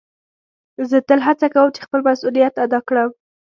[0.89, 3.09] زه تل هڅه کؤم چي خپل مسؤلیت ادا کړم.